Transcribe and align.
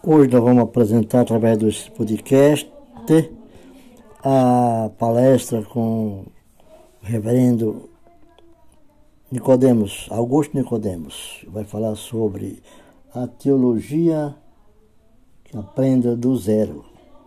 Hoje 0.00 0.30
nós 0.30 0.44
vamos 0.44 0.62
apresentar 0.62 1.22
através 1.22 1.58
desse 1.58 1.90
podcast 1.90 2.70
a 4.22 4.88
palestra 4.96 5.60
com 5.64 6.20
o 6.20 6.26
reverendo 7.02 7.90
Nicodemos, 9.28 10.06
Augusto 10.08 10.56
Nicodemos. 10.56 11.44
Vai 11.48 11.64
falar 11.64 11.96
sobre 11.96 12.62
a 13.12 13.26
teologia 13.26 14.36
que 15.42 15.58
aprenda 15.58 16.14
do 16.14 16.36
zero. 16.36 16.84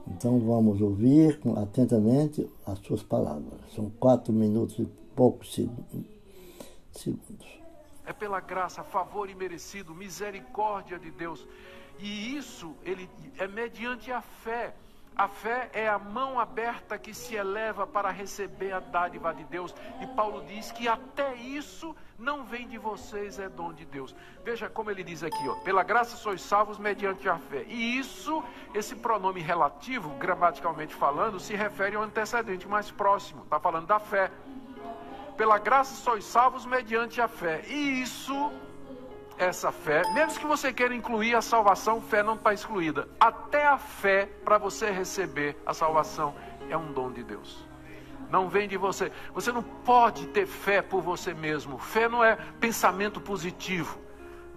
Então 0.08 0.40
vamos 0.40 0.82
ouvir 0.82 1.42
atentamente 1.58 2.50
as 2.66 2.80
suas 2.80 3.04
palavras. 3.04 3.60
São 3.76 3.92
quatro 4.00 4.32
minutos 4.32 4.80
e 4.80 4.88
poucos 5.14 5.54
segundos. 5.54 7.61
É 8.12 8.14
pela 8.14 8.42
graça, 8.42 8.84
favor 8.84 9.30
imerecido, 9.30 9.96
misericórdia 9.96 11.00
de 11.00 11.10
Deus. 11.10 11.48
E 11.98 12.36
isso 12.36 12.76
ele 12.84 13.10
é 13.38 13.48
mediante 13.48 14.12
a 14.12 14.22
fé. 14.22 14.76
A 15.16 15.30
fé 15.30 15.70
é 15.72 15.88
a 15.88 15.98
mão 15.98 16.38
aberta 16.38 16.98
que 16.98 17.14
se 17.14 17.36
eleva 17.36 17.88
para 17.88 18.12
receber 18.12 18.74
a 18.74 18.82
dádiva 18.82 19.34
de 19.34 19.46
Deus. 19.46 19.74
E 20.02 20.08
Paulo 20.08 20.44
diz 20.46 20.74
que 20.74 20.90
até 20.90 21.36
isso 21.36 21.96
não 22.20 22.44
vem 22.44 22.68
de 22.68 22.78
vocês, 22.78 23.40
é 23.40 23.48
dom 23.48 23.72
de 23.72 23.86
Deus. 23.86 24.14
Veja 24.44 24.70
como 24.70 24.92
ele 24.92 25.06
diz 25.06 25.24
aqui, 25.24 25.48
ó, 25.48 25.56
pela 25.64 25.82
graça 25.82 26.18
sois 26.18 26.42
salvos 26.42 26.78
mediante 26.78 27.30
a 27.30 27.38
fé. 27.38 27.64
E 27.66 27.98
isso, 27.98 28.44
esse 28.74 28.94
pronome 28.94 29.40
relativo, 29.40 30.10
gramaticalmente 30.18 30.94
falando, 30.94 31.40
se 31.40 31.56
refere 31.56 31.96
ao 31.96 32.04
antecedente 32.04 32.68
mais 32.68 32.92
próximo. 32.92 33.44
Está 33.44 33.58
falando 33.58 33.88
da 33.88 34.00
fé. 34.00 34.30
Pela 35.42 35.58
graça 35.58 35.96
sois 35.96 36.24
salvos 36.24 36.68
mediante 36.68 37.20
a 37.20 37.28
fé. 37.28 37.64
E 37.68 38.04
isso 38.04 38.52
essa 39.40 39.72
fé, 39.72 40.04
mesmo 40.14 40.40
que 40.40 40.46
você 40.46 40.72
queira 40.72 40.94
incluir 40.94 41.34
a 41.34 41.42
salvação, 41.42 42.00
fé 42.00 42.22
não 42.22 42.36
está 42.36 42.54
excluída. 42.54 43.10
Até 43.20 43.66
a 43.66 43.76
fé 43.80 44.30
para 44.46 44.60
você 44.60 44.92
receber 44.92 45.58
a 45.66 45.74
salvação 45.74 46.36
é 46.70 46.78
um 46.78 46.94
dom 46.94 47.12
de 47.12 47.24
Deus. 47.24 47.68
Não 48.30 48.50
vem 48.50 48.68
de 48.68 48.78
você. 48.78 49.12
Você 49.34 49.52
não 49.52 49.64
pode 49.64 50.28
ter 50.28 50.46
fé 50.46 50.80
por 50.80 51.02
você 51.02 51.34
mesmo. 51.34 51.80
Fé 51.80 52.08
não 52.08 52.24
é 52.24 52.36
pensamento 52.60 53.20
positivo. 53.20 54.00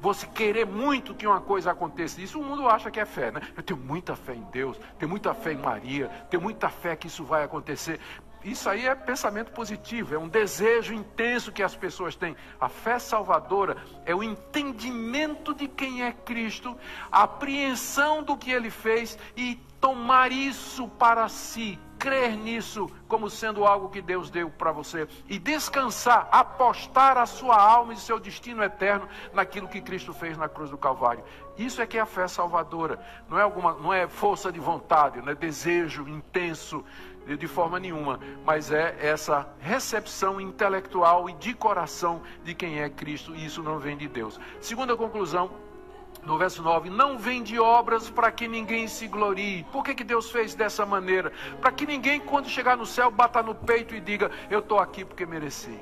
Você 0.02 0.26
querer 0.26 0.66
muito 0.66 1.14
que 1.14 1.26
uma 1.26 1.40
coisa 1.40 1.70
aconteça. 1.70 2.20
Isso 2.20 2.38
o 2.38 2.44
mundo 2.44 2.68
acha 2.68 2.90
que 2.90 3.00
é 3.00 3.06
fé, 3.06 3.30
né? 3.30 3.40
Eu 3.56 3.62
tenho 3.62 3.80
muita 3.80 4.14
fé 4.14 4.34
em 4.34 4.42
Deus, 4.52 4.78
tenho 4.98 5.08
muita 5.08 5.32
fé 5.32 5.54
em 5.54 5.56
Maria, 5.56 6.08
tenho 6.28 6.42
muita 6.42 6.68
fé 6.68 6.94
que 6.94 7.06
isso 7.06 7.24
vai 7.24 7.42
acontecer. 7.42 7.98
Isso 8.44 8.68
aí 8.68 8.86
é 8.86 8.94
pensamento 8.94 9.52
positivo, 9.52 10.14
é 10.14 10.18
um 10.18 10.28
desejo 10.28 10.92
intenso 10.92 11.50
que 11.50 11.62
as 11.62 11.74
pessoas 11.74 12.14
têm. 12.14 12.36
A 12.60 12.68
fé 12.68 12.98
salvadora 12.98 13.78
é 14.04 14.14
o 14.14 14.22
entendimento 14.22 15.54
de 15.54 15.66
quem 15.66 16.04
é 16.04 16.12
Cristo, 16.12 16.76
a 17.10 17.22
apreensão 17.22 18.22
do 18.22 18.36
que 18.36 18.50
ele 18.50 18.68
fez 18.68 19.18
e 19.34 19.58
tomar 19.80 20.30
isso 20.30 20.88
para 20.88 21.28
si, 21.28 21.78
crer 21.98 22.36
nisso 22.36 22.86
como 23.08 23.30
sendo 23.30 23.64
algo 23.64 23.88
que 23.88 24.02
Deus 24.02 24.28
deu 24.30 24.50
para 24.50 24.72
você 24.72 25.08
e 25.28 25.38
descansar, 25.38 26.28
apostar 26.30 27.16
a 27.16 27.26
sua 27.26 27.56
alma 27.56 27.92
e 27.92 27.96
seu 27.96 28.18
destino 28.18 28.62
eterno 28.62 29.08
naquilo 29.32 29.68
que 29.68 29.80
Cristo 29.80 30.12
fez 30.12 30.36
na 30.36 30.48
cruz 30.48 30.70
do 30.70 30.76
Calvário. 30.76 31.24
Isso 31.56 31.80
é 31.80 31.86
que 31.86 31.96
é 31.96 32.00
a 32.00 32.06
fé 32.06 32.26
salvadora. 32.26 32.98
Não 33.28 33.38
é 33.38 33.42
alguma, 33.42 33.74
não 33.74 33.92
é 33.92 34.08
força 34.08 34.50
de 34.50 34.58
vontade, 34.58 35.20
não 35.22 35.32
é 35.32 35.34
desejo 35.34 36.08
intenso 36.08 36.84
de 37.26 37.46
forma 37.46 37.80
nenhuma, 37.80 38.20
mas 38.44 38.70
é 38.70 38.96
essa 39.00 39.48
recepção 39.58 40.40
intelectual 40.40 41.28
e 41.28 41.32
de 41.34 41.54
coração 41.54 42.22
de 42.44 42.54
quem 42.54 42.80
é 42.80 42.88
Cristo, 42.88 43.34
e 43.34 43.46
isso 43.46 43.62
não 43.62 43.78
vem 43.78 43.96
de 43.96 44.06
Deus. 44.06 44.38
Segunda 44.60 44.96
conclusão, 44.96 45.50
no 46.22 46.38
verso 46.38 46.62
9, 46.62 46.90
não 46.90 47.18
vem 47.18 47.42
de 47.42 47.58
obras 47.58 48.08
para 48.08 48.30
que 48.30 48.46
ninguém 48.48 48.86
se 48.88 49.06
glorie. 49.08 49.64
Por 49.72 49.84
que, 49.84 49.94
que 49.94 50.04
Deus 50.04 50.30
fez 50.30 50.54
dessa 50.54 50.86
maneira? 50.86 51.32
Para 51.60 51.72
que 51.72 51.86
ninguém, 51.86 52.20
quando 52.20 52.48
chegar 52.48 52.76
no 52.76 52.86
céu, 52.86 53.10
bata 53.10 53.42
no 53.42 53.54
peito 53.54 53.94
e 53.94 54.00
diga: 54.00 54.30
Eu 54.50 54.60
estou 54.60 54.78
aqui 54.78 55.04
porque 55.04 55.26
mereci. 55.26 55.78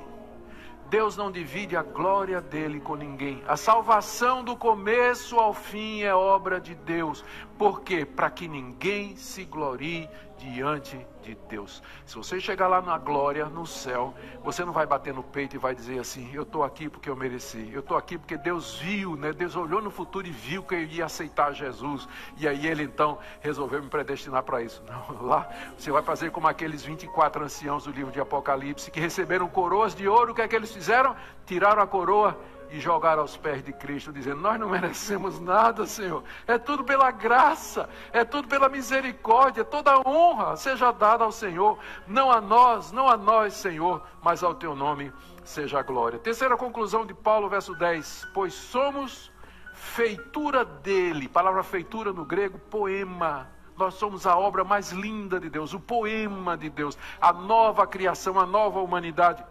Deus 0.92 1.16
não 1.16 1.32
divide 1.32 1.74
a 1.74 1.82
glória 1.82 2.38
dele 2.38 2.78
com 2.78 2.94
ninguém. 2.94 3.42
A 3.48 3.56
salvação 3.56 4.44
do 4.44 4.54
começo 4.54 5.38
ao 5.38 5.54
fim 5.54 6.02
é 6.02 6.14
obra 6.14 6.60
de 6.60 6.74
Deus. 6.74 7.24
Por 7.56 7.80
quê? 7.80 8.04
Para 8.04 8.28
que 8.28 8.46
ninguém 8.46 9.16
se 9.16 9.44
glorie 9.44 10.06
diante 10.42 11.06
de 11.22 11.36
Deus. 11.48 11.82
Se 12.04 12.16
você 12.16 12.40
chegar 12.40 12.66
lá 12.66 12.82
na 12.82 12.98
glória, 12.98 13.46
no 13.46 13.64
céu, 13.64 14.12
você 14.42 14.64
não 14.64 14.72
vai 14.72 14.84
bater 14.84 15.14
no 15.14 15.22
peito 15.22 15.54
e 15.54 15.58
vai 15.58 15.74
dizer 15.74 16.00
assim: 16.00 16.28
Eu 16.34 16.42
estou 16.42 16.64
aqui 16.64 16.88
porque 16.88 17.08
eu 17.08 17.14
mereci. 17.14 17.70
Eu 17.72 17.80
estou 17.80 17.96
aqui 17.96 18.18
porque 18.18 18.36
Deus 18.36 18.78
viu, 18.78 19.16
né? 19.16 19.32
Deus 19.32 19.54
olhou 19.54 19.80
no 19.80 19.90
futuro 19.90 20.26
e 20.26 20.30
viu 20.30 20.62
que 20.62 20.74
eu 20.74 20.82
ia 20.82 21.04
aceitar 21.04 21.52
Jesus. 21.52 22.08
E 22.36 22.48
aí 22.48 22.66
ele 22.66 22.82
então 22.82 23.18
resolveu 23.40 23.80
me 23.82 23.88
predestinar 23.88 24.42
para 24.42 24.62
isso. 24.62 24.82
Não, 24.88 25.22
lá 25.26 25.48
você 25.78 25.92
vai 25.92 26.02
fazer 26.02 26.32
como 26.32 26.48
aqueles 26.48 26.82
24 26.82 27.44
anciãos 27.44 27.84
do 27.84 27.92
livro 27.92 28.10
de 28.10 28.20
Apocalipse 28.20 28.90
que 28.90 28.98
receberam 28.98 29.48
coroas 29.48 29.94
de 29.94 30.08
ouro. 30.08 30.32
O 30.32 30.34
que 30.34 30.42
é 30.42 30.48
que 30.48 30.56
eles 30.56 30.72
fizeram? 30.72 31.14
Tiraram 31.46 31.82
a 31.82 31.86
coroa 31.86 32.36
e 32.72 32.80
jogar 32.80 33.18
aos 33.18 33.36
pés 33.36 33.62
de 33.62 33.72
Cristo, 33.72 34.10
dizendo: 34.10 34.40
Nós 34.40 34.58
não 34.58 34.70
merecemos 34.70 35.38
nada, 35.38 35.86
Senhor. 35.86 36.24
É 36.46 36.56
tudo 36.56 36.82
pela 36.82 37.10
graça, 37.10 37.88
é 38.12 38.24
tudo 38.24 38.48
pela 38.48 38.68
misericórdia. 38.68 39.62
Toda 39.62 40.00
honra 40.08 40.56
seja 40.56 40.90
dada 40.90 41.22
ao 41.22 41.30
Senhor, 41.30 41.78
não 42.06 42.32
a 42.32 42.40
nós, 42.40 42.90
não 42.90 43.08
a 43.08 43.16
nós, 43.16 43.52
Senhor, 43.52 44.02
mas 44.22 44.42
ao 44.42 44.54
teu 44.54 44.74
nome 44.74 45.12
seja 45.44 45.80
a 45.80 45.82
glória. 45.82 46.18
Terceira 46.18 46.56
conclusão 46.56 47.04
de 47.04 47.12
Paulo, 47.12 47.48
verso 47.48 47.74
10: 47.74 48.28
Pois 48.32 48.54
somos 48.54 49.30
feitura 49.74 50.64
dele. 50.64 51.28
Palavra 51.28 51.62
feitura 51.62 52.10
no 52.10 52.24
grego, 52.24 52.58
poema. 52.58 53.50
Nós 53.76 53.94
somos 53.94 54.26
a 54.26 54.36
obra 54.36 54.64
mais 54.64 54.92
linda 54.92 55.38
de 55.38 55.50
Deus, 55.50 55.74
o 55.74 55.80
poema 55.80 56.56
de 56.56 56.70
Deus, 56.70 56.96
a 57.20 57.32
nova 57.32 57.86
criação, 57.86 58.38
a 58.38 58.46
nova 58.46 58.80
humanidade. 58.80 59.44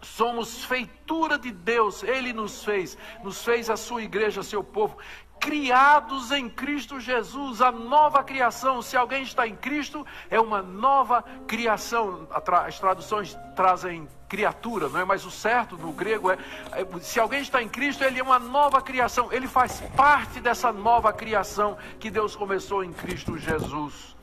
Somos 0.00 0.64
feitura 0.64 1.38
de 1.38 1.50
Deus, 1.50 2.02
Ele 2.02 2.32
nos 2.32 2.64
fez, 2.64 2.96
nos 3.22 3.44
fez 3.44 3.68
a 3.68 3.76
sua 3.76 4.02
igreja, 4.02 4.42
seu 4.42 4.62
povo, 4.62 4.96
criados 5.40 6.30
em 6.32 6.48
Cristo 6.48 7.00
Jesus, 7.00 7.60
a 7.60 7.70
nova 7.72 8.22
criação. 8.22 8.82
Se 8.82 8.96
alguém 8.96 9.22
está 9.22 9.46
em 9.46 9.56
Cristo, 9.56 10.06
é 10.30 10.40
uma 10.40 10.60
nova 10.62 11.22
criação. 11.46 12.28
As 12.66 12.78
traduções 12.78 13.36
trazem 13.54 14.08
criatura, 14.28 14.88
não 14.88 15.00
é? 15.00 15.04
Mas 15.04 15.24
o 15.24 15.30
certo 15.30 15.76
no 15.76 15.92
grego 15.92 16.30
é, 16.30 16.38
é 16.72 17.00
se 17.00 17.18
alguém 17.18 17.40
está 17.40 17.62
em 17.62 17.68
Cristo, 17.68 18.04
ele 18.04 18.18
é 18.18 18.22
uma 18.22 18.38
nova 18.38 18.82
criação. 18.82 19.32
Ele 19.32 19.46
faz 19.46 19.80
parte 19.96 20.40
dessa 20.40 20.72
nova 20.72 21.12
criação 21.12 21.78
que 21.98 22.10
Deus 22.10 22.36
começou 22.36 22.84
em 22.84 22.92
Cristo 22.92 23.38
Jesus. 23.38 24.16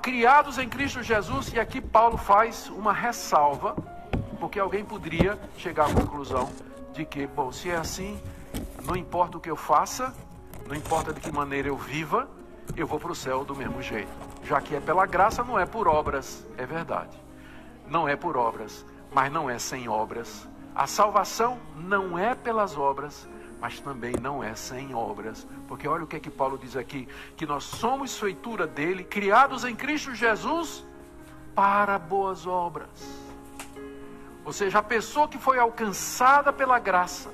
Criados 0.00 0.56
em 0.58 0.68
Cristo 0.68 1.02
Jesus, 1.02 1.52
e 1.52 1.58
aqui 1.58 1.80
Paulo 1.80 2.16
faz 2.16 2.68
uma 2.68 2.92
ressalva 2.92 3.76
porque 4.38 4.58
alguém 4.58 4.84
poderia 4.84 5.38
chegar 5.56 5.90
à 5.90 5.94
conclusão 5.94 6.50
de 6.94 7.04
que, 7.04 7.26
bom, 7.26 7.52
se 7.52 7.70
é 7.70 7.76
assim, 7.76 8.20
não 8.84 8.96
importa 8.96 9.36
o 9.36 9.40
que 9.40 9.50
eu 9.50 9.56
faça, 9.56 10.14
não 10.66 10.74
importa 10.74 11.12
de 11.12 11.20
que 11.20 11.30
maneira 11.30 11.68
eu 11.68 11.76
viva, 11.76 12.28
eu 12.76 12.86
vou 12.86 12.98
para 12.98 13.12
o 13.12 13.14
céu 13.14 13.44
do 13.44 13.54
mesmo 13.54 13.82
jeito. 13.82 14.10
Já 14.44 14.60
que 14.60 14.74
é 14.74 14.80
pela 14.80 15.06
graça, 15.06 15.42
não 15.42 15.58
é 15.58 15.66
por 15.66 15.88
obras, 15.88 16.46
é 16.56 16.64
verdade. 16.66 17.16
Não 17.88 18.08
é 18.08 18.16
por 18.16 18.36
obras, 18.36 18.84
mas 19.12 19.32
não 19.32 19.48
é 19.48 19.58
sem 19.58 19.88
obras. 19.88 20.46
A 20.74 20.86
salvação 20.86 21.58
não 21.74 22.18
é 22.18 22.34
pelas 22.34 22.76
obras, 22.76 23.28
mas 23.60 23.80
também 23.80 24.14
não 24.20 24.44
é 24.44 24.54
sem 24.54 24.94
obras. 24.94 25.46
Porque 25.66 25.88
olha 25.88 26.04
o 26.04 26.06
que 26.06 26.16
é 26.16 26.20
que 26.20 26.30
Paulo 26.30 26.58
diz 26.58 26.76
aqui: 26.76 27.08
que 27.36 27.46
nós 27.46 27.64
somos 27.64 28.18
feitura 28.18 28.66
dele, 28.66 29.02
criados 29.02 29.64
em 29.64 29.74
Cristo 29.74 30.14
Jesus 30.14 30.84
para 31.54 31.98
boas 31.98 32.46
obras 32.46 33.27
ou 34.48 34.52
seja, 34.54 34.78
a 34.78 34.82
pessoa 34.82 35.28
que 35.28 35.36
foi 35.36 35.58
alcançada 35.58 36.50
pela 36.50 36.78
graça, 36.78 37.30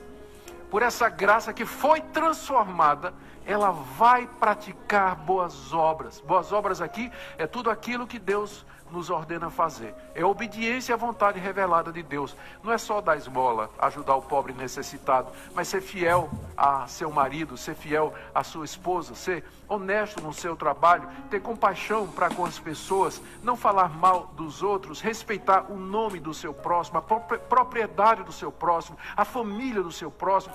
por 0.69 0.83
essa 0.83 1.09
graça 1.09 1.53
que 1.53 1.65
foi 1.65 2.01
transformada, 2.01 3.15
ela 3.47 3.71
vai 3.71 4.27
praticar 4.27 5.15
boas 5.15 5.73
obras. 5.73 6.19
Boas 6.19 6.51
obras 6.51 6.81
aqui 6.81 7.13
é 7.39 7.47
tudo 7.47 7.71
aquilo 7.71 8.05
que 8.05 8.19
Deus 8.19 8.67
nos 8.91 9.11
ordena 9.11 9.51
fazer. 9.51 9.95
É 10.15 10.25
obediência 10.25 10.95
à 10.95 10.99
vontade 10.99 11.39
revelada 11.39 11.93
de 11.93 12.03
Deus. 12.03 12.37
Não 12.63 12.73
é 12.73 12.79
só 12.79 13.01
dar 13.01 13.17
esmola, 13.17 13.71
ajudar 13.79 14.17
o 14.17 14.23
pobre 14.23 14.53
necessitado, 14.53 15.31
mas 15.55 15.69
ser 15.69 15.81
fiel 15.81 16.31
a 16.57 16.87
seu 16.87 17.11
marido, 17.11 17.57
ser 17.57 17.75
fiel 17.75 18.15
à 18.35 18.45
sua 18.45 18.65
esposa, 18.65 19.15
ser 19.15 19.45
honesto 19.69 20.23
no 20.23 20.33
seu 20.33 20.57
trabalho, 20.57 21.09
ter 21.31 21.41
compaixão 21.41 22.07
para 22.07 22.31
com 22.31 22.45
as 22.45 22.59
pessoas, 22.59 23.21
não 23.43 23.57
falar 23.57 23.89
mal 23.89 24.31
dos 24.37 24.63
outros, 24.63 25.01
respeitar 25.01 25.71
o 25.71 25.77
nome 25.77 26.21
do 26.21 26.33
seu 26.33 26.55
próximo, 26.55 26.99
a 26.99 27.03
propriedade 27.03 28.23
do 28.23 28.33
seu 28.33 28.53
próximo, 28.53 28.99
a 29.17 29.25
família 29.25 29.83
do 29.83 29.93
seu 29.93 30.11
próximo. 30.11 30.55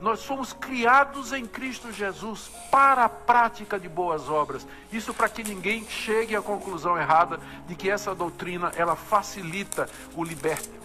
Nós 0.00 0.20
somos 0.20 0.52
criados 0.52 1.32
em 1.32 1.44
Cristo 1.44 1.92
Jesus 1.92 2.50
para 2.70 3.04
a 3.04 3.08
prática 3.08 3.78
de 3.78 3.88
boas 3.88 4.28
obras. 4.28 4.66
Isso 4.92 5.12
para 5.12 5.28
que 5.28 5.42
ninguém 5.42 5.84
chegue 5.84 6.36
à 6.36 6.42
conclusão 6.42 6.96
errada 6.96 7.40
de 7.66 7.74
que 7.74 7.90
essa 7.90 8.14
doutrina 8.14 8.72
ela 8.76 8.94
facilita 8.94 9.88
o 10.14 10.22
liberto 10.22 10.78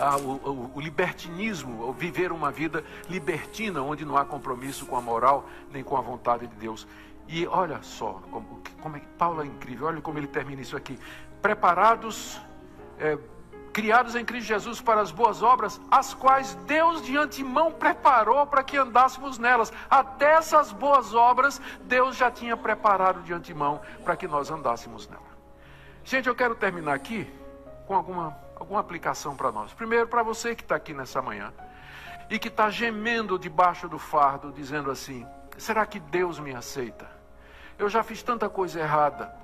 a, 0.00 0.16
o, 0.16 0.70
o, 0.74 0.80
libertinismo, 0.80 1.92
viver 1.92 2.32
uma 2.32 2.50
vida 2.50 2.82
libertina, 3.08 3.82
onde 3.82 4.04
não 4.04 4.16
há 4.16 4.24
compromisso 4.24 4.86
com 4.86 4.96
a 4.96 5.00
moral 5.00 5.46
nem 5.70 5.84
com 5.84 5.96
a 5.96 6.00
vontade 6.00 6.46
de 6.46 6.56
Deus. 6.56 6.86
E 7.28 7.46
olha 7.46 7.80
só, 7.82 8.20
como, 8.30 8.62
como 8.80 8.96
é, 8.96 9.02
Paulo 9.18 9.42
é 9.42 9.46
incrível, 9.46 9.86
olha 9.86 10.00
como 10.00 10.18
ele 10.18 10.26
termina 10.26 10.62
isso 10.62 10.76
aqui. 10.76 10.98
Preparados, 11.42 12.40
é, 12.98 13.18
criados 13.72 14.14
em 14.14 14.24
Cristo 14.24 14.48
Jesus 14.48 14.80
para 14.80 15.00
as 15.00 15.10
boas 15.10 15.42
obras, 15.42 15.80
as 15.90 16.12
quais 16.14 16.54
Deus 16.66 17.02
de 17.02 17.16
antemão 17.16 17.72
preparou 17.72 18.46
para 18.46 18.62
que 18.62 18.76
andássemos 18.76 19.38
nelas. 19.38 19.72
Até 19.88 20.32
essas 20.32 20.72
boas 20.72 21.14
obras, 21.14 21.60
Deus 21.82 22.16
já 22.16 22.30
tinha 22.30 22.56
preparado 22.56 23.22
de 23.22 23.32
antemão 23.32 23.80
para 24.04 24.16
que 24.16 24.26
nós 24.26 24.50
andássemos 24.50 25.08
nelas. 25.08 25.24
Gente, 26.04 26.28
eu 26.28 26.34
quero 26.34 26.54
terminar 26.54 26.94
aqui 26.94 27.30
com 27.86 27.94
alguma, 27.94 28.36
alguma 28.56 28.80
aplicação 28.80 29.36
para 29.36 29.52
nós. 29.52 29.72
Primeiro, 29.72 30.06
para 30.06 30.22
você 30.22 30.54
que 30.54 30.62
está 30.62 30.76
aqui 30.76 30.94
nessa 30.94 31.20
manhã 31.20 31.52
e 32.28 32.38
que 32.38 32.48
está 32.48 32.70
gemendo 32.70 33.38
debaixo 33.38 33.88
do 33.88 33.98
fardo, 33.98 34.52
dizendo 34.52 34.90
assim: 34.90 35.26
será 35.58 35.84
que 35.84 35.98
Deus 35.98 36.38
me 36.38 36.54
aceita? 36.54 37.08
Eu 37.78 37.88
já 37.88 38.02
fiz 38.02 38.22
tanta 38.22 38.48
coisa 38.48 38.80
errada. 38.80 39.34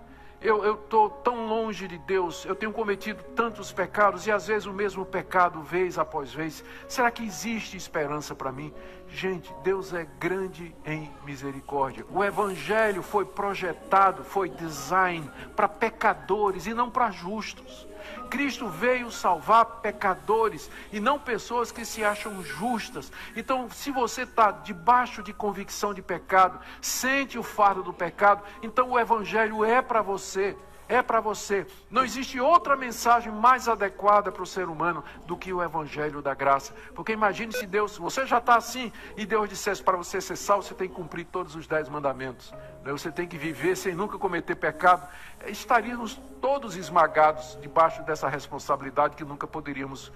Eu 0.41 0.75
estou 0.75 1.09
tão 1.09 1.47
longe 1.47 1.89
de 1.89 1.97
Deus, 1.99 2.45
eu 2.45 2.55
tenho 2.55 2.73
cometido 2.73 3.23
tantos 3.35 3.73
pecados 3.73 4.27
e 4.27 4.31
às 4.31 4.47
vezes 4.47 4.67
o 4.67 4.73
mesmo 4.73 5.05
pecado, 5.05 5.63
vez 5.63 5.99
após 5.99 6.33
vez. 6.33 6.63
Será 6.87 7.11
que 7.11 7.25
existe 7.25 7.77
esperança 7.77 8.35
para 8.35 8.53
mim? 8.53 8.73
Gente, 9.09 9.53
Deus 9.63 9.95
é 9.95 10.07
grande 10.19 10.75
em 10.85 11.11
misericórdia. 11.25 12.05
O 12.11 12.23
Evangelho 12.23 13.03
foi 13.03 13.25
projetado, 13.25 14.25
foi 14.25 14.51
design 14.51 15.29
para 15.55 15.69
pecadores 15.69 16.67
e 16.67 16.75
não 16.75 16.91
para 16.91 17.11
justos. 17.11 17.87
Cristo 18.31 18.69
veio 18.69 19.11
salvar 19.11 19.65
pecadores 19.81 20.71
e 20.93 21.01
não 21.01 21.19
pessoas 21.19 21.71
que 21.71 21.85
se 21.85 22.05
acham 22.05 22.43
justas. 22.43 23.13
Então, 23.37 23.71
se 23.71 23.91
você 23.91 24.23
está 24.23 24.51
debaixo 24.51 25.23
de 25.23 25.33
convicção 25.33 25.95
de 25.95 26.03
pecado, 26.03 26.59
sente 26.81 27.39
o 27.39 27.43
fardo 27.43 27.83
do 27.83 27.93
pecado, 27.93 28.43
então 28.63 28.91
o 28.91 28.99
Evangelho 28.99 29.65
é 29.65 29.81
para 29.81 30.03
você 30.03 30.57
é 30.89 31.03
para 31.03 31.21
você. 31.21 31.67
Não 31.91 32.05
existe 32.05 32.39
outra 32.41 32.77
mensagem 32.77 33.33
mais 33.33 33.69
adequada 33.69 34.31
para 34.31 34.43
o 34.43 34.47
ser 34.47 34.69
humano 34.69 35.03
do 35.27 35.37
que 35.37 35.53
o 35.53 35.63
Evangelho 35.63 36.23
da 36.23 36.35
Graça. 36.35 36.75
Porque 36.95 37.13
imagine 37.13 37.53
se 37.53 37.67
Deus, 37.67 37.99
você 37.99 38.27
já 38.27 38.39
está 38.39 38.57
assim, 38.57 38.93
e 39.17 39.27
Deus 39.27 39.49
dissesse 39.49 39.83
para 39.83 39.97
você 39.97 40.21
ser 40.21 40.37
salvo, 40.37 40.63
você 40.63 40.75
tem 40.75 40.89
que 40.89 40.95
cumprir 40.95 41.27
todos 41.27 41.55
os 41.57 41.67
dez 41.67 41.89
mandamentos. 41.89 42.53
Né? 42.85 42.93
Você 42.93 43.11
tem 43.11 43.27
que 43.27 43.37
viver 43.37 43.77
sem 43.77 43.95
nunca 43.95 44.19
cometer 44.19 44.55
pecado. 44.55 45.09
Estaríamos 45.47 46.21
todos 46.41 46.77
esmagados 46.77 47.59
debaixo 47.61 48.03
dessa 48.03 48.29
responsabilidade 48.29 49.17
que 49.17 49.25
nunca 49.25 49.47
poderíamos 49.47 50.13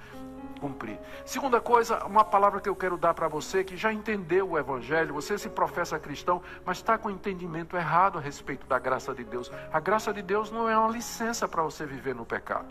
cumprir. 0.61 0.99
Segunda 1.25 1.61
coisa, 1.61 2.05
uma 2.05 2.23
palavra 2.23 2.61
que 2.61 2.69
eu 2.69 2.77
quero 2.77 2.97
dar 2.97 3.15
para 3.15 3.27
você 3.27 3.65
que 3.65 3.77
já 3.77 3.93
entendeu 3.93 4.51
o 4.51 4.59
Evangelho, 4.59 5.15
você 5.15 5.39
se 5.39 5.49
professa 5.49 5.99
cristão, 5.99 6.43
mas 6.65 6.77
está 6.77 6.99
com 6.99 7.11
entendimento 7.11 7.77
errado 7.77 8.19
a 8.19 8.21
respeito 8.21 8.67
da 8.67 8.79
graça 8.79 9.15
de 9.15 9.25
Deus. 9.25 9.51
A 9.73 9.81
graça 9.81 10.12
de 10.12 10.23
Deus 10.23 10.51
não 10.51 10.69
é 10.69 10.77
uma 10.77 10.91
licença 10.91 11.49
para 11.49 11.62
você 11.62 11.87
viver 11.87 12.15
no 12.15 12.27
pecado. 12.27 12.69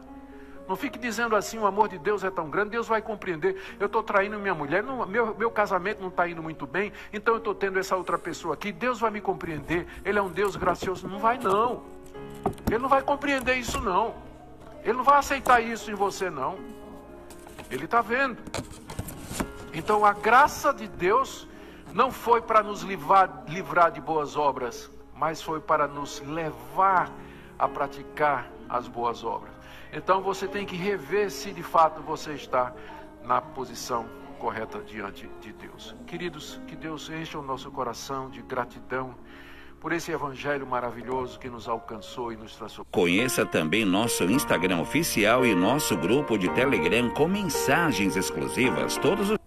Não 0.67 0.75
fique 0.75 0.99
dizendo 0.99 1.35
assim, 1.35 1.57
o 1.57 1.65
amor 1.65 1.89
de 1.89 1.97
Deus 1.97 2.23
é 2.23 2.29
tão 2.29 2.47
grande, 2.47 2.69
Deus 2.69 2.87
vai 2.87 3.01
compreender. 3.01 3.59
Eu 3.79 3.87
estou 3.87 4.03
traindo 4.03 4.37
minha 4.37 4.53
mulher, 4.53 4.83
não, 4.83 5.03
meu, 5.07 5.33
meu 5.35 5.49
casamento 5.49 5.99
não 5.99 6.09
está 6.09 6.29
indo 6.29 6.43
muito 6.43 6.67
bem, 6.67 6.93
então 7.11 7.33
eu 7.33 7.39
estou 7.39 7.55
tendo 7.55 7.79
essa 7.79 7.95
outra 7.95 8.19
pessoa 8.19 8.53
aqui, 8.53 8.71
Deus 8.71 8.99
vai 8.99 9.09
me 9.09 9.19
compreender, 9.19 9.87
Ele 10.05 10.19
é 10.19 10.21
um 10.21 10.29
Deus 10.29 10.55
gracioso. 10.55 11.07
Não 11.07 11.17
vai 11.17 11.39
não. 11.39 11.81
Ele 12.69 12.77
não 12.77 12.87
vai 12.87 13.01
compreender 13.01 13.55
isso 13.55 13.81
não. 13.81 14.13
Ele 14.83 14.93
não 14.93 15.03
vai 15.03 15.17
aceitar 15.17 15.59
isso 15.59 15.89
em 15.89 15.95
você 15.95 16.29
não. 16.29 16.78
Ele 17.69 17.85
está 17.85 18.01
vendo. 18.01 18.37
Então 19.73 20.03
a 20.03 20.13
graça 20.13 20.73
de 20.73 20.87
Deus 20.87 21.47
não 21.93 22.11
foi 22.11 22.41
para 22.41 22.61
nos 22.63 22.81
livrar, 22.81 23.43
livrar 23.47 23.91
de 23.91 24.01
boas 24.01 24.35
obras, 24.35 24.89
mas 25.15 25.41
foi 25.41 25.59
para 25.59 25.87
nos 25.87 26.21
levar 26.21 27.11
a 27.57 27.67
praticar 27.67 28.49
as 28.67 28.87
boas 28.87 29.23
obras. 29.23 29.53
Então 29.91 30.21
você 30.21 30.47
tem 30.47 30.65
que 30.65 30.75
rever 30.75 31.31
se 31.31 31.51
de 31.51 31.63
fato 31.63 32.01
você 32.01 32.33
está 32.33 32.73
na 33.23 33.41
posição 33.41 34.05
correta 34.39 34.79
diante 34.79 35.27
de 35.41 35.51
Deus. 35.51 35.95
Queridos, 36.07 36.59
que 36.67 36.75
Deus 36.75 37.09
encha 37.09 37.37
o 37.37 37.41
nosso 37.41 37.69
coração 37.69 38.29
de 38.29 38.41
gratidão 38.41 39.13
por 39.79 39.91
esse 39.91 40.11
evangelho 40.11 40.67
maravilhoso 40.67 41.39
que 41.39 41.49
nos 41.49 41.67
alcançou 41.67 42.33
e 42.33 42.37
nos 42.37 42.55
transformou. 42.55 42.91
Conheça 42.91 43.45
também 43.45 43.85
nosso 43.85 44.23
Instagram 44.23 44.79
oficial 44.79 45.45
e 45.45 45.55
nosso 45.55 45.95
grupo 45.97 46.37
de 46.37 46.49
Telegram 46.49 47.09
com 47.11 47.27
mensagens 47.27 48.15
exclusivas 48.15 48.97
todos 48.97 49.31
os 49.31 49.39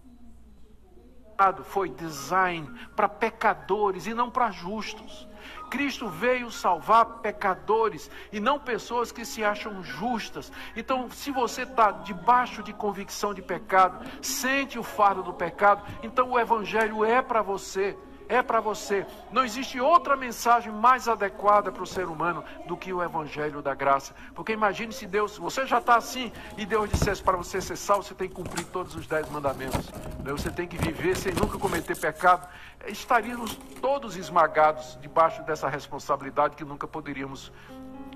foi 1.65 1.89
design 1.89 2.71
para 2.95 3.09
pecadores 3.09 4.07
e 4.07 4.15
não 4.15 4.31
para 4.31 4.53
justos. 4.53 5.27
Cristo 5.69 6.09
veio 6.09 6.53
salvar 6.53 7.05
pecadores 7.21 8.09
e 8.31 8.39
não 8.39 8.61
pessoas 8.61 9.11
que 9.11 9.25
se 9.25 9.43
acham 9.43 9.83
justas. 9.83 10.53
Então, 10.77 11.11
se 11.11 11.33
você 11.33 11.63
está 11.63 11.91
debaixo 11.91 12.63
de 12.63 12.73
convicção 12.73 13.35
de 13.35 13.43
pecado, 13.43 14.07
sente 14.21 14.79
o 14.79 14.85
fardo 14.85 15.23
do 15.23 15.33
pecado, 15.33 15.83
então 16.03 16.31
o 16.31 16.39
Evangelho 16.39 17.05
é 17.05 17.21
para 17.21 17.43
você 17.43 17.97
é 18.29 18.43
para 18.43 18.61
você. 18.61 19.07
Não 19.31 19.45
existe 19.45 19.81
outra 19.81 20.17
mensagem 20.17 20.73
mais 20.73 21.09
adequada 21.09 21.71
para 21.71 21.83
o 21.83 21.87
ser 21.87 22.07
humano 22.07 22.45
do 22.67 22.77
que 22.77 22.93
o 22.93 23.03
Evangelho 23.03 23.63
da 23.63 23.75
Graça. 23.75 24.15
Porque 24.35 24.53
imagine 24.53 24.93
se 24.93 25.07
Deus, 25.07 25.39
você 25.39 25.67
já 25.67 25.79
está 25.79 25.97
assim, 25.97 26.33
e 26.57 26.65
Deus 26.65 26.91
dissesse 26.91 27.23
para 27.23 27.37
você 27.37 27.61
ser 27.61 27.77
salvo, 27.77 28.03
você 28.03 28.15
tem 28.15 28.29
que 28.29 28.35
cumprir 28.35 28.65
todos 28.67 28.95
os 28.95 29.07
dez 29.07 29.29
mandamentos. 29.31 29.91
Você 30.25 30.51
tem 30.51 30.67
que 30.67 30.77
viver 30.77 31.17
sem 31.17 31.33
nunca 31.35 31.59
cometer 31.59 31.97
pecado. 31.97 32.49
Estaríamos 32.87 33.55
todos 33.81 34.17
esmagados 34.17 34.99
debaixo 35.01 35.43
dessa 35.43 35.69
responsabilidade 35.69 36.57
que 36.57 36.65
nunca 36.65 36.87
poderíamos 36.87 37.53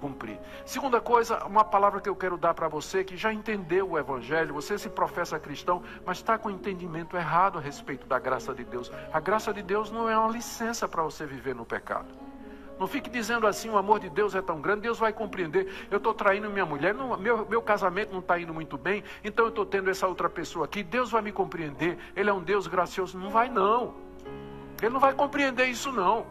cumprir. 0.01 0.39
Segunda 0.65 1.01
coisa, 1.01 1.45
uma 1.45 1.65
palavra 1.65 2.01
que 2.01 2.09
eu 2.09 2.17
quero 2.17 2.37
dar 2.37 2.55
para 2.55 2.69
você 2.69 3.05
que 3.05 3.17
já 3.17 3.33
entendeu 3.33 3.91
o 3.91 3.99
Evangelho, 3.99 4.55
você 4.55 4.79
se 4.79 4.89
professa 4.89 5.39
cristão, 5.39 5.83
mas 6.05 6.19
está 6.19 6.39
com 6.39 6.51
entendimento 6.51 7.17
errado 7.17 7.59
a 7.59 7.61
respeito 7.61 8.07
da 8.07 8.19
graça 8.19 8.55
de 8.55 8.65
Deus. 8.65 8.91
A 9.13 9.21
graça 9.21 9.53
de 9.53 9.63
Deus 9.63 9.91
não 9.91 10.09
é 10.09 10.19
uma 10.19 10.31
licença 10.31 10.87
para 10.89 11.03
você 11.03 11.27
viver 11.27 11.55
no 11.55 11.65
pecado. 11.65 12.09
Não 12.79 12.87
fique 12.87 13.09
dizendo 13.09 13.47
assim, 13.47 13.71
o 13.71 13.79
amor 13.79 14.01
de 14.01 14.11
Deus 14.11 14.35
é 14.35 14.43
tão 14.43 14.61
grande, 14.61 14.83
Deus 14.83 14.99
vai 14.99 15.13
compreender. 15.13 15.87
Eu 15.91 15.97
estou 15.97 16.13
traindo 16.13 16.51
minha 16.51 16.67
mulher, 16.67 16.95
não, 16.95 17.17
meu, 17.17 17.47
meu 17.47 17.63
casamento 17.63 18.13
não 18.13 18.21
está 18.21 18.39
indo 18.39 18.53
muito 18.53 18.77
bem, 18.77 19.03
então 19.25 19.47
eu 19.47 19.49
estou 19.49 19.65
tendo 19.65 19.91
essa 19.91 20.07
outra 20.07 20.29
pessoa 20.29 20.67
aqui, 20.67 20.83
Deus 20.83 21.11
vai 21.11 21.23
me 21.23 21.33
compreender, 21.33 21.97
Ele 22.15 22.29
é 22.29 22.33
um 22.33 22.43
Deus 22.43 22.67
gracioso. 22.67 23.19
Não 23.19 23.31
vai 23.31 23.49
não. 23.49 23.95
Ele 24.83 24.91
não 24.91 25.01
vai 25.01 25.15
compreender 25.15 25.67
isso 25.67 25.91
não. 25.91 26.27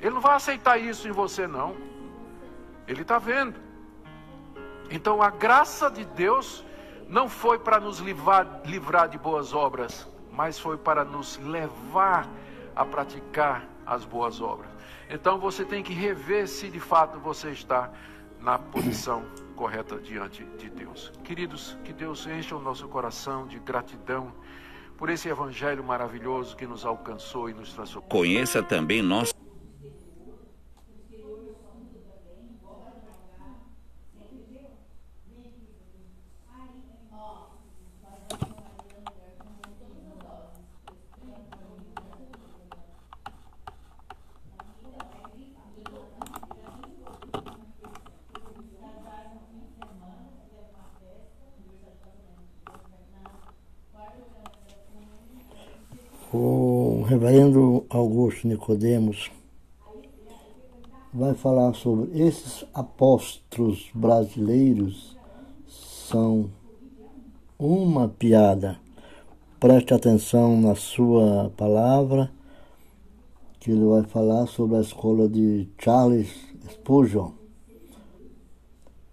Ele 0.00 0.14
não 0.14 0.20
vai 0.20 0.36
aceitar 0.36 0.78
isso 0.78 1.08
em 1.08 1.12
você 1.12 1.48
não. 1.48 1.74
Ele 2.86 3.02
está 3.02 3.18
vendo. 3.18 3.60
Então 4.90 5.22
a 5.22 5.30
graça 5.30 5.90
de 5.90 6.04
Deus 6.04 6.64
não 7.08 7.28
foi 7.28 7.58
para 7.58 7.78
nos 7.78 7.98
livrar, 7.98 8.62
livrar 8.64 9.08
de 9.08 9.18
boas 9.18 9.52
obras, 9.52 10.08
mas 10.30 10.58
foi 10.58 10.76
para 10.76 11.04
nos 11.04 11.38
levar 11.38 12.28
a 12.74 12.84
praticar 12.84 13.68
as 13.86 14.04
boas 14.04 14.40
obras. 14.40 14.70
Então 15.08 15.38
você 15.38 15.64
tem 15.64 15.82
que 15.82 15.92
rever 15.92 16.48
se 16.48 16.70
de 16.70 16.80
fato 16.80 17.18
você 17.18 17.50
está 17.50 17.90
na 18.40 18.58
posição 18.58 19.24
correta 19.54 19.96
diante 19.96 20.44
de 20.58 20.70
Deus. 20.70 21.12
Queridos, 21.22 21.76
que 21.84 21.92
Deus 21.92 22.26
encha 22.26 22.56
o 22.56 22.60
nosso 22.60 22.88
coração 22.88 23.46
de 23.46 23.58
gratidão 23.58 24.32
por 24.96 25.10
esse 25.10 25.28
evangelho 25.28 25.84
maravilhoso 25.84 26.56
que 26.56 26.66
nos 26.66 26.84
alcançou 26.84 27.50
e 27.50 27.54
nos 27.54 27.72
transformou. 27.72 28.08
Conheça 28.08 28.62
também 28.62 29.02
nosso 29.02 29.32
O 56.34 56.92
reverendo 57.12 57.84
Augusto 57.90 58.48
Nicodemos 58.48 59.30
vai 61.12 61.34
falar 61.34 61.74
sobre 61.74 62.18
esses 62.18 62.64
apóstolos 62.72 63.90
brasileiros 63.94 65.14
são 65.68 66.48
uma 67.58 68.08
piada. 68.08 68.78
Preste 69.60 69.92
atenção 69.92 70.58
na 70.58 70.74
sua 70.74 71.52
palavra, 71.54 72.32
que 73.60 73.70
ele 73.70 73.84
vai 73.84 74.04
falar 74.04 74.46
sobre 74.46 74.78
a 74.78 74.80
escola 74.80 75.28
de 75.28 75.68
Charles 75.78 76.30
Spurgeon 76.70 77.32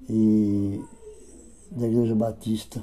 e 0.10 0.82
da 1.70 1.86
Igreja 1.86 2.16
Batista 2.16 2.82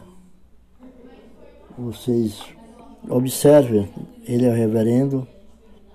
vocês 1.78 2.55
observem, 3.08 3.88
ele 4.26 4.46
é 4.46 4.50
o 4.50 4.54
reverendo 4.54 5.26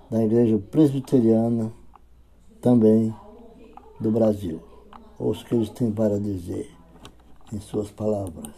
da 0.10 0.24
Igreja 0.24 0.58
Presbiteriana 0.72 1.72
também 2.62 3.14
do 4.00 4.12
Brasil. 4.12 4.62
Ouça 5.18 5.44
o 5.44 5.46
que 5.46 5.56
eles 5.56 5.70
têm 5.70 5.92
para 5.92 6.20
dizer 6.20 6.70
em 7.54 7.60
suas 7.60 7.92
palavras. 7.92 8.52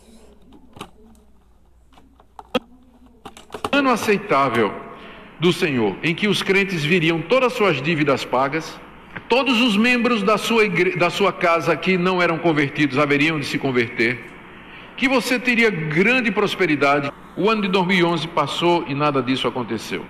Ano 3.72 3.90
aceitável 3.90 4.72
do 5.40 5.52
Senhor, 5.52 5.98
em 6.04 6.14
que 6.16 6.28
os 6.28 6.42
crentes 6.42 6.84
viriam 6.84 7.22
todas 7.22 7.52
as 7.52 7.58
suas 7.58 7.82
dívidas 7.82 8.24
pagas, 8.24 8.80
todos 9.28 9.60
os 9.62 9.76
membros 9.76 10.24
da 10.24 10.38
sua, 10.38 10.64
igre... 10.66 10.96
da 10.96 11.10
sua 11.10 11.34
casa 11.34 11.76
que 11.76 11.98
não 11.98 12.22
eram 12.22 12.38
convertidos 12.38 12.98
haveriam 12.98 13.40
de 13.40 13.46
se 13.46 13.58
converter, 13.58 14.24
que 14.96 15.08
você 15.08 15.40
teria 15.40 15.70
grande 15.70 16.32
prosperidade. 16.32 17.12
O 17.36 17.50
ano 17.50 17.64
de 17.64 17.68
2011 17.68 18.28
passou 18.28 18.86
e 18.88 18.94
nada 18.94 19.22
disso 19.22 19.48
aconteceu. 19.48 20.06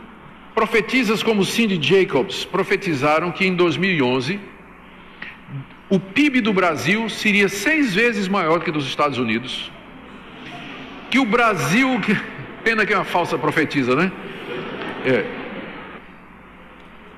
Profetisas 0.54 1.24
como 1.24 1.46
Cindy 1.46 1.80
Jacobs 1.82 2.46
profetizaram 2.46 3.32
que 3.32 3.46
em 3.46 3.56
2011 3.56 4.40
o 5.90 6.00
PIB 6.00 6.42
do 6.42 6.52
Brasil 6.52 7.10
seria 7.10 7.48
seis 7.48 7.94
vezes 7.94 8.28
maior 8.28 8.60
que 8.60 8.72
dos 8.72 8.86
Estados 8.86 9.18
Unidos. 9.18 9.72
Que 11.10 11.20
o 11.20 11.26
Brasil, 11.26 12.02
pena 12.64 12.86
que 12.86 12.94
é 12.94 12.98
uma 12.98 13.06
falsa 13.06 13.38
profetisa, 13.38 13.96
né? 13.96 14.12
É. 15.06 15.26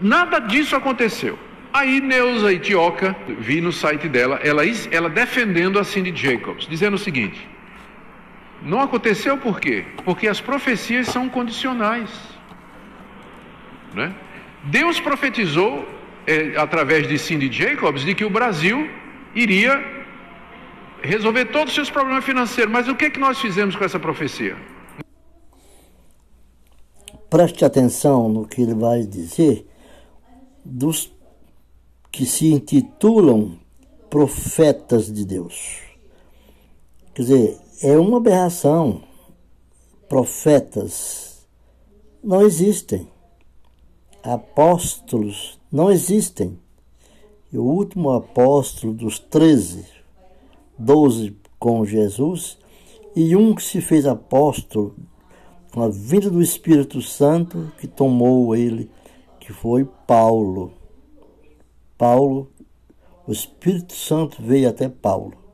Nada 0.01 0.39
disso 0.39 0.75
aconteceu. 0.75 1.39
Aí 1.73 1.99
Neuza 1.99 2.53
Itioca, 2.53 3.15
vi 3.39 3.59
no 3.59 3.71
site 3.71 4.07
dela, 4.07 4.39
ela, 4.43 4.63
ela 4.91 5.09
defendendo 5.09 5.79
a 5.79 5.83
Cindy 5.83 6.13
Jacobs, 6.15 6.67
dizendo 6.67 6.93
o 6.93 6.99
seguinte: 6.99 7.47
não 8.65 8.81
aconteceu 8.81 9.37
por 9.37 9.59
quê? 9.59 9.85
Porque 10.03 10.27
as 10.27 10.41
profecias 10.41 11.07
são 11.07 11.29
condicionais. 11.29 12.09
Né? 13.93 14.13
Deus 14.63 14.99
profetizou, 14.99 15.87
é, 16.25 16.57
através 16.57 17.07
de 17.07 17.19
Cindy 17.19 17.51
Jacobs, 17.51 18.03
de 18.03 18.15
que 18.15 18.25
o 18.25 18.29
Brasil 18.29 18.89
iria 19.35 19.83
resolver 21.03 21.45
todos 21.45 21.69
os 21.69 21.75
seus 21.75 21.89
problemas 21.91 22.25
financeiros. 22.25 22.71
Mas 22.73 22.87
o 22.87 22.95
que, 22.95 23.05
é 23.05 23.09
que 23.11 23.19
nós 23.19 23.39
fizemos 23.39 23.75
com 23.75 23.83
essa 23.83 23.99
profecia? 23.99 24.57
Preste 27.29 27.63
atenção 27.63 28.27
no 28.27 28.47
que 28.47 28.61
ele 28.61 28.73
vai 28.73 29.03
dizer 29.03 29.67
dos 30.63 31.13
que 32.11 32.25
se 32.25 32.51
intitulam 32.51 33.59
profetas 34.09 35.13
de 35.13 35.23
Deus. 35.23 35.81
Quer 37.13 37.21
dizer, 37.21 37.64
é 37.81 37.97
uma 37.97 38.17
aberração. 38.17 39.03
Profetas 40.07 41.45
não 42.23 42.41
existem. 42.41 43.07
Apóstolos 44.23 45.59
não 45.71 45.91
existem. 45.91 46.57
E 47.51 47.57
o 47.57 47.63
último 47.63 48.11
apóstolo 48.11 48.93
dos 48.93 49.19
treze, 49.19 49.85
doze 50.77 51.35
com 51.59 51.85
Jesus, 51.85 52.57
e 53.15 53.35
um 53.35 53.53
que 53.53 53.63
se 53.63 53.81
fez 53.81 54.05
apóstolo 54.05 54.95
com 55.71 55.81
a 55.81 55.89
vinda 55.89 56.29
do 56.29 56.41
Espírito 56.41 57.01
Santo 57.01 57.71
que 57.79 57.87
tomou 57.87 58.55
ele, 58.55 58.89
que 59.39 59.53
foi 59.53 59.85
Paulo. 60.07 60.73
Paulo, 61.97 62.49
o 63.27 63.31
Espírito 63.31 63.93
Santo 63.93 64.41
veio 64.41 64.69
até 64.69 64.89
Paulo. 64.89 65.44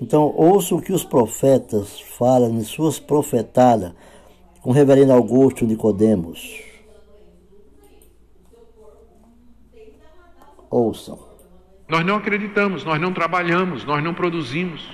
Então, 0.00 0.32
ouça 0.34 0.74
o 0.74 0.80
que 0.80 0.92
os 0.92 1.04
profetas 1.04 2.00
falam 2.16 2.54
em 2.54 2.64
suas 2.64 2.98
profetadas 2.98 3.92
com 4.62 4.70
o 4.70 4.72
reverendo 4.72 5.12
Augusto 5.12 5.66
Nicodemos. 5.66 6.62
Ouçam. 10.70 11.18
Nós 11.86 12.06
não 12.06 12.16
acreditamos, 12.16 12.84
nós 12.84 13.00
não 13.00 13.12
trabalhamos, 13.12 13.84
nós 13.84 14.02
não 14.02 14.14
produzimos. 14.14 14.88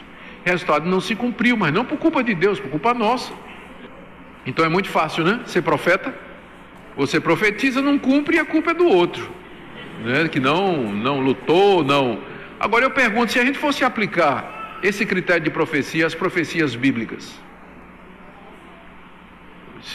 Resultado 0.45 0.89
não 0.89 1.01
se 1.01 1.15
cumpriu, 1.15 1.57
mas 1.57 1.73
não 1.73 1.85
por 1.85 1.99
culpa 1.99 2.25
de 2.25 2.35
Deus, 2.35 2.59
por 2.59 2.71
culpa 2.71 2.93
nossa. 2.95 3.33
Então 4.45 4.65
é 4.65 4.69
muito 4.69 4.89
fácil, 4.89 5.23
né? 5.23 5.41
Ser 5.47 5.63
profeta. 5.63 6.15
Você 6.97 7.21
profetiza, 7.21 7.83
não 7.83 7.99
cumpre 7.99 8.37
e 8.37 8.39
a 8.41 8.45
culpa 8.45 8.71
é 8.71 8.75
do 8.75 8.89
outro, 8.89 9.31
né? 10.03 10.27
Que 10.29 10.41
não 10.41 10.83
não 10.95 11.21
lutou, 11.21 11.85
não. 11.85 12.19
Agora 12.59 12.85
eu 12.85 12.91
pergunto, 12.91 13.33
se 13.33 13.39
a 13.39 13.45
gente 13.45 13.59
fosse 13.59 13.85
aplicar 13.85 14.56
esse 14.87 15.05
critério 15.05 15.43
de 15.43 15.51
profecia, 15.51 16.07
as 16.07 16.15
profecias 16.15 16.75
bíblicas. 16.75 17.39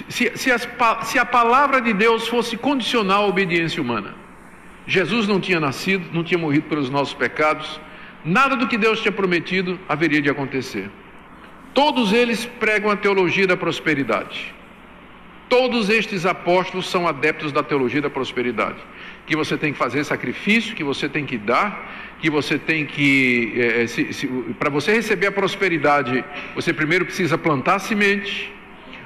Se, 0.10 0.32
se, 0.36 0.52
as, 0.52 0.68
se, 1.04 1.20
a 1.20 1.26
palavra 1.26 1.82
de 1.82 1.94
Deus 1.94 2.28
fosse 2.28 2.56
condicional 2.56 3.24
à 3.24 3.28
obediência 3.28 3.82
humana, 3.82 4.14
Jesus 4.88 5.28
não 5.28 5.40
tinha 5.40 5.60
nascido, 5.60 6.10
não 6.14 6.24
tinha 6.24 6.38
morrido 6.38 6.68
pelos 6.68 6.90
nossos 6.90 7.14
pecados, 7.14 7.80
nada 8.24 8.56
do 8.56 8.68
que 8.68 8.78
Deus 8.78 9.02
tinha 9.02 9.12
prometido 9.12 9.80
haveria 9.88 10.22
de 10.22 10.30
acontecer. 10.30 10.90
Todos 11.74 12.14
eles 12.14 12.46
pregam 12.60 12.92
a 12.92 12.96
teologia 12.96 13.48
da 13.48 13.58
prosperidade. 13.58 14.54
Todos 15.52 15.90
estes 15.90 16.26
apóstolos 16.26 16.90
são 16.90 17.06
adeptos 17.06 17.52
da 17.52 17.62
teologia 17.62 18.02
da 18.02 18.10
prosperidade. 18.10 18.78
Que 19.28 19.36
você 19.36 19.58
tem 19.58 19.74
que 19.74 19.78
fazer 19.78 20.06
sacrifício, 20.06 20.74
que 20.74 20.82
você 20.82 21.10
tem 21.10 21.26
que 21.26 21.38
dar, 21.38 22.16
que 22.22 22.30
você 22.30 22.58
tem 22.58 22.86
que. 22.86 23.52
É, 23.58 23.86
Para 24.58 24.70
você 24.70 24.94
receber 24.94 25.28
a 25.28 25.32
prosperidade, 25.34 26.24
você 26.56 26.72
primeiro 26.74 27.04
precisa 27.04 27.38
plantar 27.38 27.80
semente, 27.80 28.50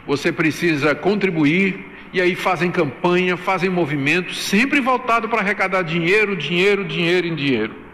você 0.06 0.32
precisa 0.32 0.94
contribuir, 0.94 1.84
e 2.14 2.22
aí 2.22 2.36
fazem 2.36 2.70
campanha, 2.70 3.36
fazem 3.36 3.68
movimento, 3.68 4.32
sempre 4.32 4.80
voltado 4.80 5.28
para 5.28 5.40
arrecadar 5.40 5.82
dinheiro, 5.82 6.36
dinheiro, 6.36 6.86
dinheiro 6.86 7.26
em 7.26 7.34
dinheiro. 7.34 7.85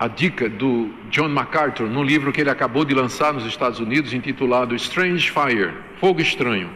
A 0.00 0.08
dica 0.08 0.48
do 0.48 0.88
John 1.10 1.28
MacArthur, 1.28 1.86
no 1.86 2.02
livro 2.02 2.32
que 2.32 2.40
ele 2.40 2.48
acabou 2.48 2.86
de 2.86 2.94
lançar 2.94 3.34
nos 3.34 3.44
Estados 3.44 3.80
Unidos, 3.80 4.14
intitulado 4.14 4.74
Strange 4.74 5.30
Fire 5.30 5.74
Fogo 6.00 6.22
Estranho. 6.22 6.70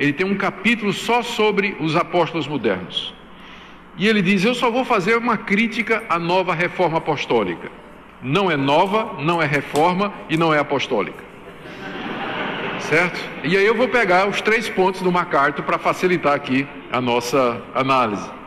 Ele 0.00 0.12
tem 0.12 0.26
um 0.26 0.34
capítulo 0.34 0.92
só 0.92 1.22
sobre 1.22 1.76
os 1.78 1.94
apóstolos 1.94 2.48
modernos. 2.48 3.14
E 3.96 4.08
ele 4.08 4.20
diz: 4.20 4.44
Eu 4.44 4.56
só 4.56 4.68
vou 4.68 4.84
fazer 4.84 5.16
uma 5.16 5.36
crítica 5.36 6.02
à 6.08 6.18
nova 6.18 6.52
reforma 6.52 6.98
apostólica. 6.98 7.70
Não 8.20 8.50
é 8.50 8.56
nova, 8.56 9.22
não 9.22 9.40
é 9.40 9.46
reforma 9.46 10.12
e 10.28 10.36
não 10.36 10.52
é 10.52 10.58
apostólica. 10.58 11.22
Certo? 12.80 13.20
E 13.44 13.56
aí 13.56 13.64
eu 13.64 13.76
vou 13.76 13.86
pegar 13.86 14.26
os 14.26 14.40
três 14.40 14.68
pontos 14.68 15.02
do 15.02 15.12
MacArthur 15.12 15.62
para 15.62 15.78
facilitar 15.78 16.34
aqui 16.34 16.66
a 16.90 17.00
nossa 17.00 17.62
análise. 17.76 18.39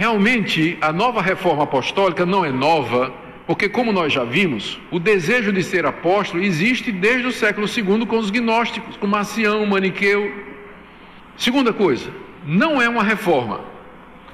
Realmente, 0.00 0.78
a 0.80 0.94
nova 0.94 1.20
reforma 1.20 1.64
apostólica 1.64 2.24
não 2.24 2.42
é 2.42 2.50
nova, 2.50 3.12
porque, 3.46 3.68
como 3.68 3.92
nós 3.92 4.10
já 4.10 4.24
vimos, 4.24 4.80
o 4.90 4.98
desejo 4.98 5.52
de 5.52 5.62
ser 5.62 5.84
apóstolo 5.84 6.42
existe 6.42 6.90
desde 6.90 7.26
o 7.26 7.30
século 7.30 7.66
II 7.66 8.06
com 8.06 8.16
os 8.16 8.30
gnósticos, 8.30 8.96
com 8.96 9.06
Marcião, 9.06 9.66
Maniqueu. 9.66 10.32
Segunda 11.36 11.70
coisa, 11.70 12.10
não 12.46 12.80
é 12.80 12.88
uma 12.88 13.02
reforma, 13.02 13.60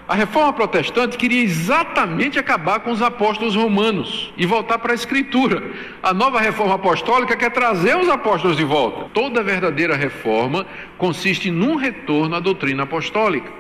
a 0.07 0.15
reforma 0.15 0.53
protestante 0.53 1.17
queria 1.17 1.43
exatamente 1.43 2.39
acabar 2.39 2.79
com 2.79 2.93
os 2.93 3.03
apóstolos 3.03 3.57
romanos 3.57 4.33
e 4.37 4.47
voltar 4.47 4.79
para 4.79 4.93
a 4.93 4.95
escritura. 4.95 5.65
A 6.01 6.15
nova 6.15 6.39
reforma 6.39 6.77
apostólica 6.77 7.35
quer 7.35 7.51
trazer 7.51 7.97
os 7.97 8.09
apóstolos 8.09 8.57
de 8.57 8.63
volta. 8.63 9.11
Toda 9.13 9.43
verdadeira 9.43 9.97
reforma 9.97 10.65
consiste 10.97 11.51
num 11.51 11.75
retorno 11.75 12.37
à 12.37 12.39
doutrina 12.39 12.85
apostólica. 12.85 13.51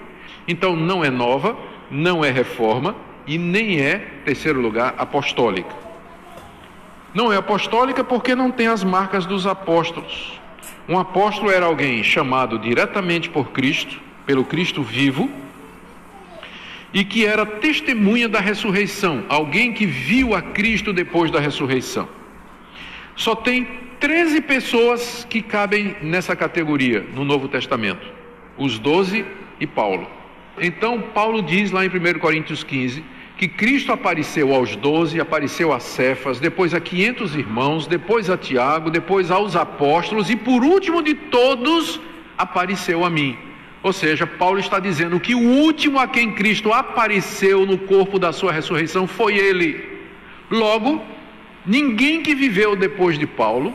Então 0.46 0.76
não 0.76 1.04
é 1.04 1.10
nova, 1.10 1.58
não 1.90 2.24
é 2.24 2.30
reforma 2.30 2.94
e 3.26 3.38
nem 3.38 3.80
é, 3.80 3.98
terceiro 4.24 4.60
lugar, 4.60 4.94
apostólica. 4.98 5.74
Não 7.14 7.32
é 7.32 7.36
apostólica 7.36 8.04
porque 8.04 8.34
não 8.34 8.50
tem 8.50 8.66
as 8.66 8.84
marcas 8.84 9.24
dos 9.24 9.46
apóstolos. 9.46 10.40
Um 10.88 10.98
apóstolo 10.98 11.50
era 11.50 11.66
alguém 11.66 12.04
chamado 12.04 12.58
diretamente 12.58 13.28
por 13.28 13.50
Cristo, 13.50 13.98
pelo 14.24 14.44
Cristo 14.44 14.82
vivo 14.82 15.30
e 16.92 17.04
que 17.04 17.26
era 17.26 17.44
testemunha 17.44 18.28
da 18.28 18.40
ressurreição, 18.40 19.24
alguém 19.28 19.72
que 19.72 19.84
viu 19.84 20.34
a 20.34 20.40
Cristo 20.40 20.92
depois 20.92 21.30
da 21.30 21.40
ressurreição. 21.40 22.08
Só 23.14 23.34
tem 23.34 23.66
13 23.98 24.40
pessoas 24.42 25.26
que 25.28 25.42
cabem 25.42 25.96
nessa 26.02 26.36
categoria 26.36 27.04
no 27.14 27.24
Novo 27.24 27.48
Testamento: 27.48 28.06
os 28.56 28.78
12 28.78 29.24
e 29.58 29.66
Paulo. 29.66 30.15
Então, 30.60 31.00
Paulo 31.00 31.42
diz 31.42 31.70
lá 31.70 31.84
em 31.84 31.88
1 31.88 32.18
Coríntios 32.18 32.64
15 32.64 33.04
que 33.36 33.46
Cristo 33.46 33.92
apareceu 33.92 34.54
aos 34.54 34.74
12, 34.76 35.20
apareceu 35.20 35.70
a 35.72 35.78
Cefas, 35.78 36.40
depois 36.40 36.72
a 36.72 36.80
500 36.80 37.36
irmãos, 37.36 37.86
depois 37.86 38.30
a 38.30 38.38
Tiago, 38.38 38.90
depois 38.90 39.30
aos 39.30 39.54
apóstolos 39.54 40.30
e 40.30 40.36
por 40.36 40.64
último 40.64 41.02
de 41.02 41.14
todos 41.14 42.00
apareceu 42.38 43.04
a 43.04 43.10
mim. 43.10 43.36
Ou 43.82 43.92
seja, 43.92 44.26
Paulo 44.26 44.58
está 44.58 44.80
dizendo 44.80 45.20
que 45.20 45.34
o 45.34 45.38
último 45.38 45.98
a 45.98 46.08
quem 46.08 46.32
Cristo 46.32 46.72
apareceu 46.72 47.66
no 47.66 47.76
corpo 47.76 48.18
da 48.18 48.32
sua 48.32 48.52
ressurreição 48.52 49.06
foi 49.06 49.36
ele. 49.36 49.84
Logo, 50.50 51.04
ninguém 51.64 52.22
que 52.22 52.34
viveu 52.34 52.74
depois 52.74 53.18
de 53.18 53.26
Paulo 53.26 53.72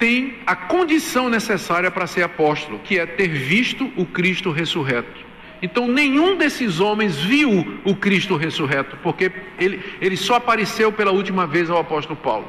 tem 0.00 0.34
a 0.44 0.56
condição 0.56 1.28
necessária 1.28 1.90
para 1.90 2.08
ser 2.08 2.24
apóstolo, 2.24 2.80
que 2.80 2.98
é 2.98 3.06
ter 3.06 3.28
visto 3.28 3.90
o 3.96 4.04
Cristo 4.04 4.50
ressurreto. 4.50 5.23
Então, 5.64 5.88
nenhum 5.88 6.36
desses 6.36 6.78
homens 6.78 7.16
viu 7.16 7.80
o 7.86 7.96
Cristo 7.96 8.36
ressurreto, 8.36 8.98
porque 8.98 9.32
ele, 9.58 9.82
ele 9.98 10.14
só 10.14 10.34
apareceu 10.34 10.92
pela 10.92 11.10
última 11.10 11.46
vez 11.46 11.70
ao 11.70 11.78
apóstolo 11.78 12.20
Paulo. 12.20 12.46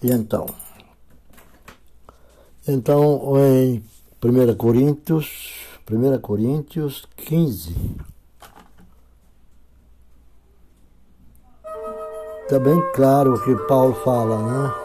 E 0.00 0.12
então? 0.12 0.46
Então, 2.68 3.32
em 3.36 3.82
1 4.24 4.54
Coríntios, 4.54 5.54
1 5.90 6.20
Coríntios 6.20 7.04
15. 7.16 7.74
Está 12.44 12.60
bem 12.60 12.80
claro 12.94 13.34
o 13.34 13.44
que 13.44 13.56
Paulo 13.66 13.94
fala, 14.04 14.38
né? 14.68 14.81